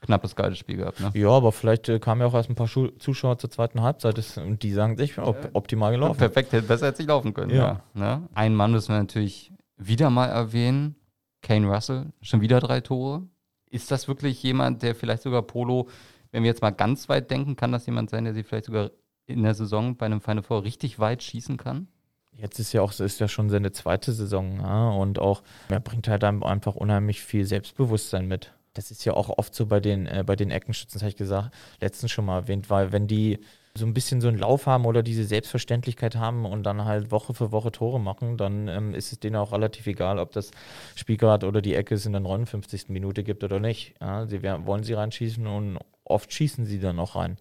[0.00, 1.00] knappes, geiles Spiel gehabt.
[1.00, 1.10] Ne?
[1.14, 4.18] Ja, aber vielleicht äh, kamen ja auch erst ein paar Schu Zuschauer zur zweiten Halbzeit
[4.18, 6.18] das, und die sagen sich, op optimal gelaufen.
[6.18, 7.50] Perfekt, hätte besser hätte sich laufen können.
[7.50, 7.82] Ja.
[7.94, 8.28] ja ne?
[8.34, 10.96] Ein Mann müssen wir natürlich wieder mal erwähnen.
[11.42, 13.22] Kane Russell, schon wieder drei Tore.
[13.70, 15.88] Ist das wirklich jemand, der vielleicht sogar Polo,
[16.30, 18.90] wenn wir jetzt mal ganz weit denken, kann das jemand sein, der sich vielleicht sogar
[19.26, 21.88] in der Saison bei einem Final Four richtig weit schießen kann?
[22.36, 26.08] Jetzt ist ja auch, ist ja schon seine zweite Saison ja, und auch, er bringt
[26.08, 28.52] halt einfach unheimlich viel Selbstbewusstsein mit.
[28.74, 31.16] Das ist ja auch oft so bei den, äh, bei den Eckenschützen, das habe ich
[31.16, 33.38] gesagt, letztens schon mal erwähnt, weil wenn die
[33.76, 37.34] so ein bisschen so einen Lauf haben oder diese Selbstverständlichkeit haben und dann halt Woche
[37.34, 40.52] für Woche Tore machen, dann ähm, ist es denen auch relativ egal, ob das
[40.94, 42.88] Spielgrad oder die Ecke es in der 59.
[42.88, 43.94] Minute gibt oder nicht.
[44.00, 47.36] Ja, sie werden, wollen sie reinschießen und oft schießen sie dann auch rein.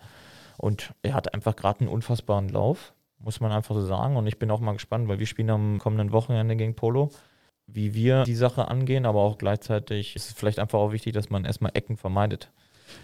[0.57, 4.17] Und er hat einfach gerade einen unfassbaren Lauf muss man einfach so sagen.
[4.17, 7.11] Und ich bin auch mal gespannt, weil wir spielen am kommenden Wochenende gegen Polo,
[7.65, 11.29] wie wir die Sache angehen, aber auch gleichzeitig ist es vielleicht einfach auch wichtig, dass
[11.29, 12.51] man erstmal Ecken vermeidet.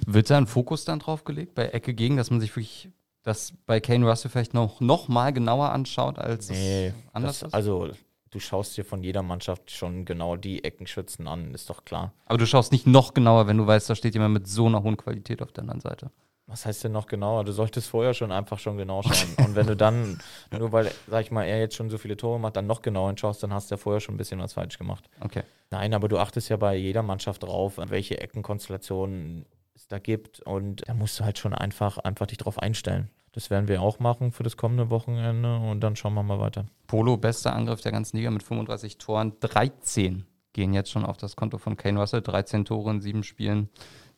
[0.06, 2.90] Wird da ein Fokus dann drauf gelegt bei Ecke gegen, dass man sich wirklich
[3.24, 7.54] das bei Kane Russell vielleicht noch, noch mal genauer anschaut als nee, anders das, ist?
[7.54, 7.90] Also
[8.30, 12.14] du schaust dir von jeder Mannschaft schon genau die Eckenschützen an, ist doch klar.
[12.26, 14.84] Aber du schaust nicht noch genauer, wenn du weißt, da steht jemand mit so einer
[14.84, 16.12] hohen Qualität auf der anderen Seite
[16.50, 17.44] was heißt denn noch genauer?
[17.44, 19.46] Du solltest vorher schon einfach schon genau schauen.
[19.46, 20.20] Und wenn du dann,
[20.58, 23.10] nur weil, sag ich mal, er jetzt schon so viele Tore macht, dann noch genauer
[23.10, 25.10] hinschaust, dann hast du ja vorher schon ein bisschen was falsch gemacht.
[25.22, 25.44] Okay.
[25.70, 30.40] Nein, aber du achtest ja bei jeder Mannschaft drauf, welche Eckenkonstellationen es da gibt.
[30.42, 33.10] Und da musst du halt schon einfach, einfach dich drauf einstellen.
[33.32, 36.66] Das werden wir auch machen für das kommende Wochenende und dann schauen wir mal weiter.
[36.88, 39.34] Polo, bester Angriff der ganzen Liga mit 35 Toren.
[39.40, 42.22] 13 gehen jetzt schon auf das Konto von Kane Russell.
[42.22, 43.70] 13 Tore in sieben Spielen.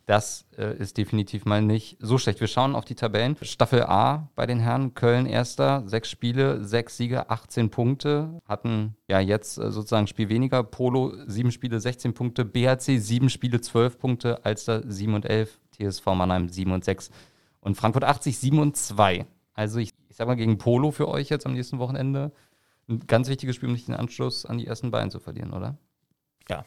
[0.06, 2.40] Das äh, ist definitiv mal nicht so schlecht.
[2.40, 3.38] Wir schauen auf die Tabellen.
[3.42, 8.42] Staffel A bei den Herren, Köln erster, sechs Spiele, sechs Siege, 18 Punkte.
[8.46, 10.64] Hatten ja jetzt äh, sozusagen ein Spiel weniger.
[10.64, 12.46] Polo sieben Spiele, 16 Punkte.
[12.46, 14.44] BHC sieben Spiele, 12 Punkte.
[14.44, 15.60] Alster 7 und 11.
[15.72, 17.12] TSV Mannheim 7 und 6.
[17.60, 19.26] Und Frankfurt 80, 7 und 2.
[19.54, 22.32] Also ich, ich sag mal gegen Polo für euch jetzt am nächsten Wochenende.
[22.88, 25.78] Ein ganz wichtiges Spiel, um nicht den Anschluss an die ersten beiden zu verlieren, oder?
[26.50, 26.66] Ja,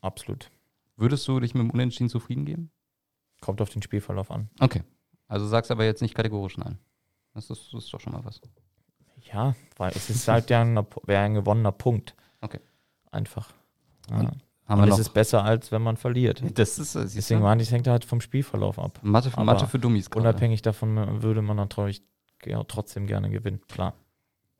[0.00, 0.50] absolut.
[0.96, 2.70] Würdest du dich mit dem Unentschieden zufrieden geben?
[3.40, 4.48] Kommt auf den Spielverlauf an.
[4.60, 4.82] Okay.
[5.28, 6.78] Also sagst aber jetzt nicht kategorisch nein.
[7.34, 8.40] Das ist, das ist doch schon mal was.
[9.32, 12.14] Ja, weil es ist halt ja ein, ein gewonnener Punkt.
[12.40, 12.60] Okay.
[13.10, 13.52] Einfach.
[14.10, 14.30] Ja.
[14.66, 16.42] Haben Und es ist besser, als wenn man verliert.
[16.58, 17.14] Das ist es.
[17.14, 18.98] Deswegen waren die hängt halt vom Spielverlauf ab.
[19.02, 20.10] Mathe für, Mathe für Dummies.
[20.10, 20.28] Gerade.
[20.28, 22.02] Unabhängig davon würde man natürlich
[22.68, 23.94] trotzdem gerne gewinnen, klar.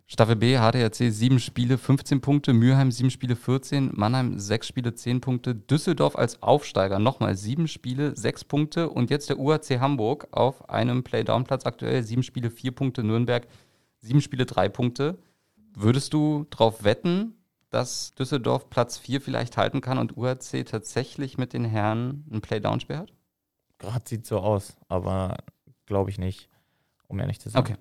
[0.08, 5.20] Staffel B, HDRC 7 Spiele, 15 Punkte, Mülheim 7 Spiele, 14, Mannheim 6 Spiele, 10
[5.20, 10.70] Punkte, Düsseldorf als Aufsteiger nochmal 7 Spiele, 6 Punkte und jetzt der UAC Hamburg auf
[10.70, 13.48] einem Playdown-Platz aktuell 7 Spiele, 4 Punkte, Nürnberg
[14.02, 15.18] 7 Spiele, 3 Punkte.
[15.74, 17.34] Würdest du darauf wetten,
[17.70, 22.98] dass Düsseldorf Platz 4 vielleicht halten kann und UAC tatsächlich mit den Herren ein Playdown-Spiel
[22.98, 23.12] hat?
[23.78, 25.36] Gerade sieht so aus, aber
[25.84, 26.48] glaube ich nicht,
[27.08, 27.60] um ehrlich zu sein.
[27.60, 27.74] Okay.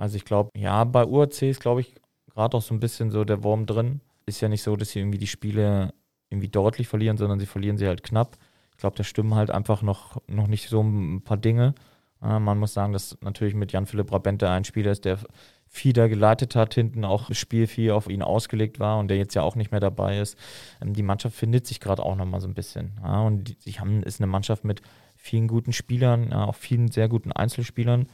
[0.00, 1.94] Also ich glaube, ja, bei UAC ist, glaube ich,
[2.32, 4.00] gerade auch so ein bisschen so der Wurm drin.
[4.24, 5.92] Ist ja nicht so, dass sie irgendwie die Spiele
[6.30, 8.38] irgendwie deutlich verlieren, sondern sie verlieren sie halt knapp.
[8.70, 11.74] Ich glaube, da stimmen halt einfach noch, noch nicht so ein paar Dinge.
[12.22, 15.18] Äh, man muss sagen, dass natürlich mit Jan-Philipp Rabente ein Spieler ist, der
[15.66, 19.18] viel da geleitet hat, hinten auch das Spiel viel auf ihn ausgelegt war und der
[19.18, 20.38] jetzt ja auch nicht mehr dabei ist.
[20.80, 22.98] Ähm, die Mannschaft findet sich gerade auch nochmal so ein bisschen.
[23.04, 24.80] Und sie haben, ist eine Mannschaft mit
[25.14, 28.06] vielen guten Spielern, auch vielen sehr guten Einzelspielern.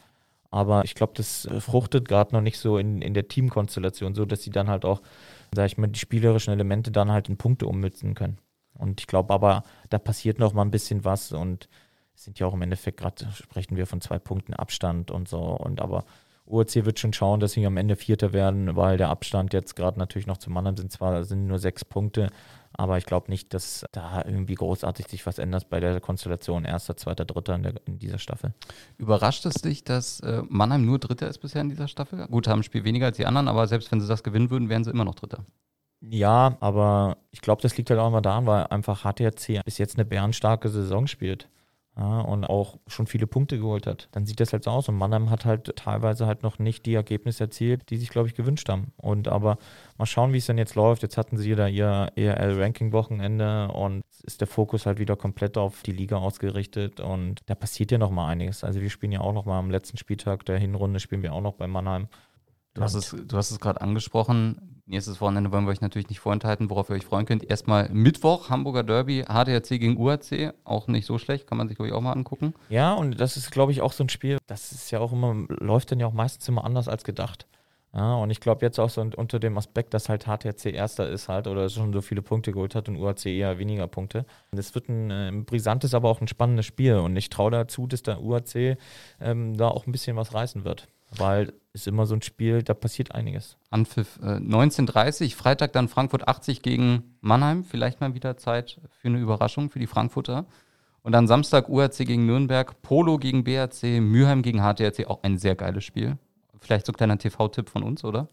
[0.50, 4.24] Aber ich glaube, das äh, fruchtet gerade noch nicht so in, in der Teamkonstellation, so
[4.24, 5.02] dass sie dann halt auch,
[5.54, 8.38] sag ich mal, die spielerischen Elemente dann halt in Punkte ummützen können.
[8.74, 11.68] Und ich glaube aber, da passiert noch mal ein bisschen was und
[12.14, 15.38] es sind ja auch im Endeffekt gerade, sprechen wir von zwei Punkten Abstand und so.
[15.38, 16.04] Und aber
[16.46, 19.98] URC wird schon schauen, dass sie am Ende Vierter werden, weil der Abstand jetzt gerade
[19.98, 22.30] natürlich noch zum Mannheim sind zwar sind nur sechs Punkte,
[22.78, 26.96] Aber ich glaube nicht, dass da irgendwie großartig sich was ändert bei der Konstellation erster,
[26.96, 28.52] zweiter, dritter in, der, in dieser Staffel.
[28.98, 32.26] Überrascht es dich, dass äh, Mannheim nur Dritter ist bisher in dieser Staffel?
[32.28, 34.68] Gut, haben ein Spiel weniger als die anderen, aber selbst wenn sie das gewinnen würden,
[34.68, 35.44] wären sie immer noch Dritter.
[36.00, 39.96] Ja, aber ich glaube, das liegt halt auch immer daran, weil einfach HTRC bis jetzt
[39.96, 41.48] eine bärenstarke Saison spielt
[41.98, 44.86] ja, und auch schon viele Punkte geholt hat, dann sieht das halt so aus.
[44.90, 48.34] Und Mannheim hat halt teilweise halt noch nicht die Ergebnisse erzielt, die sich, glaube ich,
[48.34, 48.92] gewünscht haben.
[48.98, 49.56] Und aber
[49.96, 51.00] mal schauen, wie es dann jetzt läuft.
[51.02, 55.92] Jetzt hatten sie da ihr ERL-Ranking-Wochenende und ist der Fokus halt wieder komplett auf die
[55.92, 57.00] Liga ausgerichtet.
[57.00, 58.62] Und da passiert ja noch mal einiges.
[58.62, 61.40] Also wir spielen ja auch noch mal am letzten Spieltag der Hinrunde, spielen wir auch
[61.40, 62.08] noch bei Mannheim.
[62.74, 64.75] Du hast es, du hast es gerade angesprochen.
[64.88, 67.42] Nächstes Wochenende wollen wir euch natürlich nicht vorenthalten, worauf ihr euch freuen könnt.
[67.42, 70.54] Erstmal Mittwoch, Hamburger Derby, HDRC gegen UAC.
[70.62, 72.54] Auch nicht so schlecht, kann man sich, glaube ich, auch mal angucken.
[72.68, 75.34] Ja, und das ist, glaube ich, auch so ein Spiel, das ist ja auch immer,
[75.48, 77.48] läuft dann ja auch meistens immer anders als gedacht.
[77.96, 81.28] Ja, und ich glaube jetzt auch so unter dem Aspekt, dass halt HTC Erster ist
[81.28, 84.26] halt oder schon so viele Punkte geholt hat und UAC eher weniger Punkte.
[84.52, 88.02] Das wird ein äh, brisantes, aber auch ein spannendes Spiel und ich traue dazu, dass
[88.02, 88.76] der UAC
[89.20, 90.88] ähm, da auch ein bisschen was reißen wird.
[91.10, 93.56] Weil es immer so ein Spiel, da passiert einiges.
[93.70, 97.64] Anpfiff äh, 19.30 Freitag dann Frankfurt 80 gegen Mannheim.
[97.64, 100.46] Vielleicht mal wieder Zeit für eine Überraschung für die Frankfurter.
[101.02, 105.06] Und dann Samstag URC gegen Nürnberg, Polo gegen BRC, Mülheim gegen HTRC.
[105.06, 106.18] Auch ein sehr geiles Spiel.
[106.58, 108.28] Vielleicht so ein kleiner TV-Tipp von uns, oder?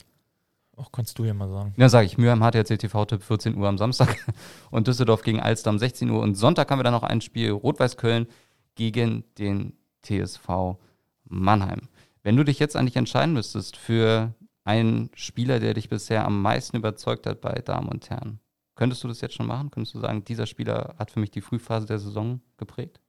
[0.76, 1.74] Auch kannst du ja mal sagen.
[1.78, 2.18] Ja, sage ich.
[2.18, 4.18] Mülheim HTRC TV-Tipp 14 Uhr am Samstag
[4.72, 6.22] und Düsseldorf gegen Alster um 16 Uhr.
[6.22, 8.26] Und Sonntag haben wir dann noch ein Spiel Rot-Weiß-Köln
[8.74, 10.78] gegen den TSV
[11.26, 11.90] Mannheim.
[12.24, 14.34] Wenn du dich jetzt eigentlich entscheiden müsstest für
[14.64, 18.40] einen Spieler, der dich bisher am meisten überzeugt hat bei Damen und Herren,
[18.76, 19.72] könntest du das jetzt schon machen?
[19.72, 23.02] Könntest du sagen, dieser Spieler hat für mich die Frühphase der Saison geprägt?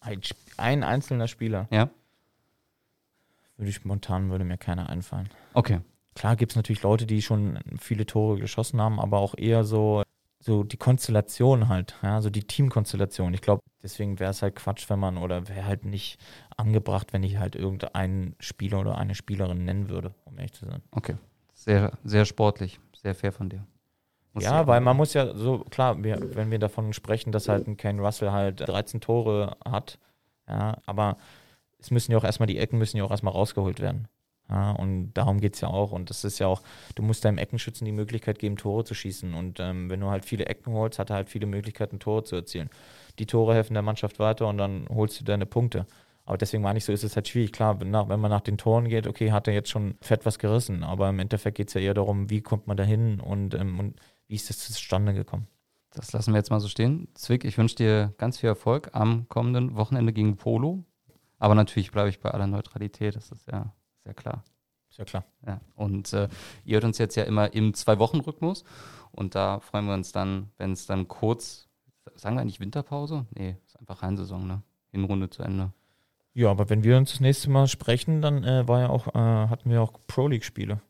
[0.00, 0.20] Ein,
[0.56, 1.68] ein einzelner Spieler?
[1.70, 1.90] Ja.
[3.56, 5.28] Würde ich spontan, würde mir keiner einfallen.
[5.54, 5.80] Okay.
[6.14, 10.02] Klar gibt es natürlich Leute, die schon viele Tore geschossen haben, aber auch eher so
[10.42, 13.32] so die Konstellation halt, ja, so die Teamkonstellation.
[13.32, 16.18] Ich glaube, deswegen wäre es halt Quatsch, wenn man oder wäre halt nicht
[16.56, 20.82] angebracht, wenn ich halt irgendeinen Spieler oder eine Spielerin nennen würde, um ehrlich zu sein.
[20.90, 21.14] Okay.
[21.54, 23.64] Sehr, sehr sportlich, sehr fair von dir.
[24.32, 27.68] Muss ja, weil man muss ja so, klar, wir, wenn wir davon sprechen, dass halt
[27.68, 29.98] ein Ken Russell halt 13 Tore hat,
[30.48, 31.18] ja, aber
[31.78, 34.08] es müssen ja auch erstmal, die Ecken müssen ja auch erstmal rausgeholt werden.
[34.52, 35.92] Ja, und darum geht es ja auch.
[35.92, 36.60] Und das ist ja auch,
[36.94, 39.32] du musst deinem Eckenschützen die Möglichkeit geben, Tore zu schießen.
[39.32, 42.36] Und ähm, wenn du halt viele Ecken holst, hat er halt viele Möglichkeiten, Tore zu
[42.36, 42.68] erzielen.
[43.18, 45.86] Die Tore helfen der Mannschaft weiter und dann holst du deine Punkte.
[46.26, 47.52] Aber deswegen meine ich so, ist es halt schwierig.
[47.52, 50.38] Klar, wenn, wenn man nach den Toren geht, okay, hat er jetzt schon fett was
[50.38, 50.84] gerissen.
[50.84, 53.80] Aber im Endeffekt geht es ja eher darum, wie kommt man da hin und, ähm,
[53.80, 55.48] und wie ist das zustande gekommen.
[55.94, 57.08] Das lassen wir jetzt mal so stehen.
[57.14, 60.84] Zwick, ich wünsche dir ganz viel Erfolg am kommenden Wochenende gegen Polo.
[61.38, 64.42] Aber natürlich bleibe ich bei aller Neutralität, das ist ja ist ja klar.
[64.90, 65.24] Ist ja klar.
[65.46, 65.60] Ja.
[65.76, 66.28] Und äh,
[66.64, 68.64] ihr hört uns jetzt ja immer im Zwei-Wochen-Rhythmus.
[69.12, 71.68] Und da freuen wir uns dann, wenn es dann kurz,
[72.16, 73.26] sagen wir eigentlich Winterpause?
[73.30, 74.62] Nee, ist einfach Reinsaison, ne?
[74.90, 75.72] Hinrunde zu Ende.
[76.34, 79.48] Ja, aber wenn wir uns das nächste Mal sprechen, dann äh, war ja auch, äh,
[79.48, 80.80] hatten wir auch Pro-League-Spiele.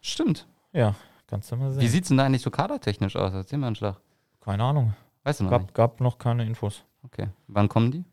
[0.00, 0.46] Stimmt.
[0.72, 0.94] Ja,
[1.26, 1.82] kannst du mal sehen.
[1.82, 3.34] Wie sieht es denn da eigentlich so kadertechnisch aus?
[3.34, 4.00] Erzähl mal einen Schlag.
[4.40, 4.94] Keine Ahnung.
[5.24, 5.74] Weißt du noch gab, nicht?
[5.74, 6.84] gab noch keine Infos.
[7.02, 7.28] Okay.
[7.48, 8.04] Wann kommen die?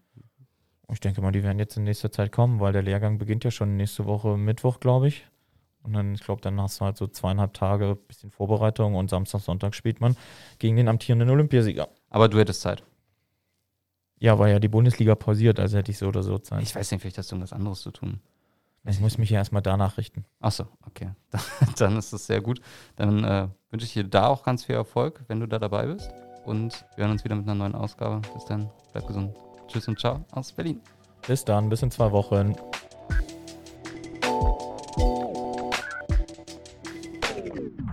[0.91, 3.51] Ich denke mal, die werden jetzt in nächster Zeit kommen, weil der Lehrgang beginnt ja
[3.51, 5.25] schon nächste Woche Mittwoch, glaube ich.
[5.81, 9.41] Und dann, ich glaube, dann hast du halt so zweieinhalb Tage bisschen Vorbereitung und Samstag,
[9.41, 10.15] Sonntag spielt man
[10.59, 11.89] gegen den amtierenden Olympiasieger.
[12.09, 12.83] Aber du hättest Zeit.
[14.19, 16.61] Ja, war ja die Bundesliga pausiert, also hätte ich so oder so Zeit.
[16.63, 18.21] Ich weiß nicht, vielleicht hast du irgendwas anderes zu tun.
[18.85, 20.25] Ich muss mich ja erstmal danach richten.
[20.39, 21.11] Achso, okay.
[21.77, 22.61] dann ist das sehr gut.
[22.95, 26.09] Dann äh, wünsche ich dir da auch ganz viel Erfolg, wenn du da dabei bist.
[26.45, 28.21] Und wir hören uns wieder mit einer neuen Ausgabe.
[28.33, 29.33] Bis dann, bleib gesund.
[29.67, 30.81] Tschüss und ciao aus Berlin.
[31.27, 32.55] Bis dann, bis in zwei Wochen.